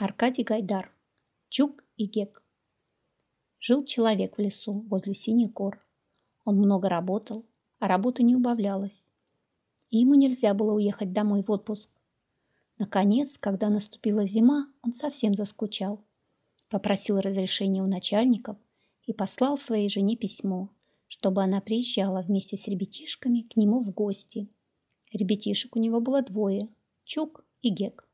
[0.00, 0.94] Аркадий Гайдар.
[1.48, 2.44] Чук и Гек.
[3.58, 5.84] Жил человек в лесу возле синих гор.
[6.44, 7.44] Он много работал,
[7.80, 9.06] а работа не убавлялась.
[9.90, 11.90] И ему нельзя было уехать домой в отпуск.
[12.78, 16.00] Наконец, когда наступила зима, он совсем заскучал.
[16.68, 18.56] Попросил разрешения у начальников
[19.04, 20.70] и послал своей жене письмо,
[21.08, 24.48] чтобы она приезжала вместе с ребятишками к нему в гости.
[25.12, 26.68] Ребятишек у него было двое–
[27.04, 28.07] Чук и Гек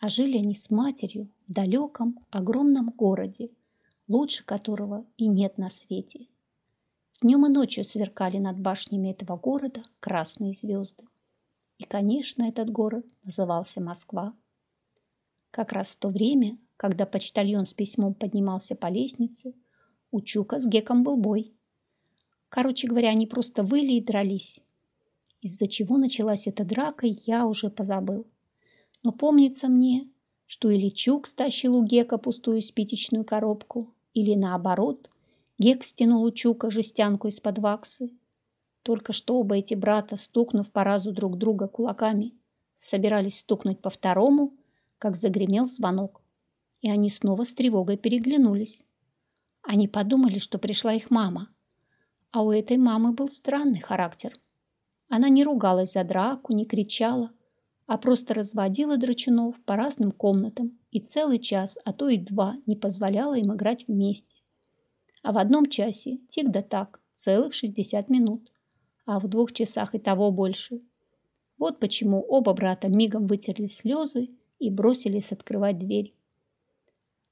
[0.00, 3.50] а жили они с матерью в далеком, огромном городе,
[4.08, 6.26] лучше которого и нет на свете.
[7.20, 11.04] Днем и ночью сверкали над башнями этого города красные звезды.
[11.76, 14.34] И, конечно, этот город назывался Москва.
[15.50, 19.54] Как раз в то время, когда почтальон с письмом поднимался по лестнице,
[20.10, 21.52] у Чука с Геком был бой.
[22.48, 24.60] Короче говоря, они просто выли и дрались.
[25.42, 28.26] Из-за чего началась эта драка, я уже позабыл.
[29.02, 30.08] Но помнится мне,
[30.46, 35.08] что или Чук стащил у Гека пустую спичечную коробку, или наоборот,
[35.58, 38.10] Гек стянул у Чука жестянку из-под ваксы.
[38.82, 42.34] Только что оба эти брата, стукнув по разу друг друга кулаками,
[42.74, 44.54] собирались стукнуть по второму,
[44.98, 46.22] как загремел звонок.
[46.80, 48.84] И они снова с тревогой переглянулись.
[49.62, 51.48] Они подумали, что пришла их мама.
[52.32, 54.32] А у этой мамы был странный характер.
[55.08, 57.30] Она не ругалась за драку, не кричала,
[57.90, 62.76] а просто разводила драчунов по разным комнатам и целый час, а то и два не
[62.76, 64.36] позволяла им играть вместе.
[65.24, 68.52] А в одном часе тик да так, целых 60 минут,
[69.06, 70.82] а в двух часах и того больше.
[71.58, 74.28] Вот почему оба брата мигом вытерли слезы
[74.60, 76.14] и бросились открывать дверь.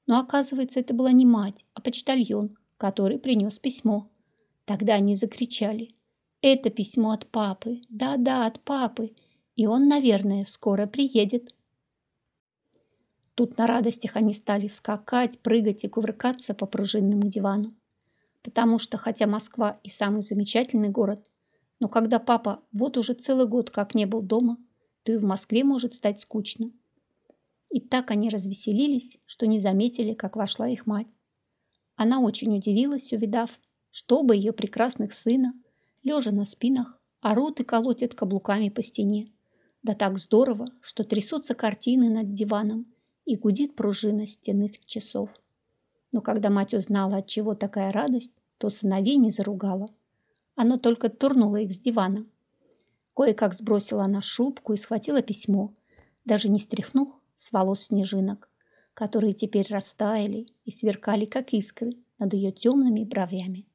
[0.07, 4.09] Но оказывается, это была не мать, а почтальон, который принес письмо.
[4.65, 5.95] Тогда они закричали.
[6.41, 7.79] «Это письмо от папы!
[7.87, 9.13] Да-да, от папы!»
[9.59, 11.53] И он, наверное, скоро приедет.
[13.35, 17.75] Тут на радостях они стали скакать, прыгать и кувыркаться по пружинному дивану.
[18.41, 21.29] Потому что, хотя Москва и самый замечательный город,
[21.81, 24.55] но когда папа вот уже целый год как не был дома,
[25.03, 26.71] то и в Москве может стать скучно.
[27.69, 31.07] И так они развеселились, что не заметили, как вошла их мать.
[31.97, 33.59] Она очень удивилась, увидав,
[33.91, 35.51] что оба ее прекрасных сына,
[36.01, 39.33] лежа на спинах, орут и колотят каблуками по стене.
[39.81, 42.85] Да так здорово, что трясутся картины над диваном
[43.25, 45.33] и гудит пружина стенных часов.
[46.11, 49.89] Но когда мать узнала, от чего такая радость, то сыновей не заругала.
[50.55, 52.25] Оно только турнуло их с дивана.
[53.15, 55.73] Кое-как сбросила она шубку и схватила письмо,
[56.25, 58.49] даже не стряхнув с волос снежинок,
[58.93, 63.65] которые теперь растаяли и сверкали, как искры, над ее темными бровями.